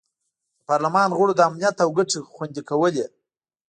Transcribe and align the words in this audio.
د 0.59 0.61
پارلمان 0.67 1.09
غړو 1.17 1.33
د 1.35 1.41
امنیت 1.49 1.77
او 1.83 1.89
ګټې 1.97 2.19
خوندي 2.33 2.61
کولې. 2.69 3.05